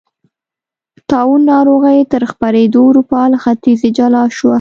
[1.09, 4.49] طاعون ناروغۍ تر خپرېدو اروپا له ختیځې جلا شوه.